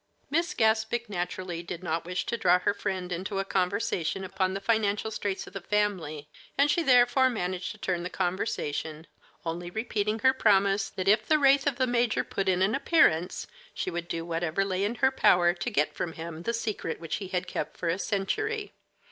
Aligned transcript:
Miss 0.31 0.55
Gaspic 0.55 1.09
naturally 1.11 1.61
did 1.61 1.83
not 1.83 2.05
wish 2.05 2.25
to 2.25 2.35
draw 2.35 2.57
her 2.57 2.73
friend 2.73 3.11
into 3.11 3.37
a 3.37 3.45
conversation 3.45 4.23
upon 4.23 4.55
the 4.55 4.59
financial 4.59 5.11
straits 5.11 5.45
of 5.45 5.53
the 5.53 5.61
family, 5.61 6.27
and 6.57 6.71
she 6.71 6.81
therefore 6.81 7.29
managed 7.29 7.69
to 7.73 7.77
turn 7.77 8.01
the 8.01 8.09
conversation, 8.09 9.05
only 9.45 9.69
repeating 9.69 10.17
her 10.17 10.33
promise 10.33 10.89
that 10.89 11.07
if 11.07 11.27
the 11.27 11.37
wraith 11.37 11.67
of 11.67 11.75
the 11.75 11.85
major 11.85 12.23
put 12.23 12.49
in 12.49 12.63
an 12.63 12.73
appearance, 12.73 13.45
she 13.75 13.91
would 13.91 14.07
do 14.07 14.25
whatever 14.25 14.65
lay 14.65 14.83
in 14.83 14.95
her 14.95 15.11
power 15.11 15.53
to 15.53 15.69
get 15.69 15.93
from 15.93 16.13
him 16.13 16.41
the 16.41 16.51
secret 16.55 16.99
which 16.99 17.17
he 17.17 17.27
had 17.27 17.45
kept 17.45 17.77
for 17.77 17.87
a 17.87 17.99
century. 17.99 18.73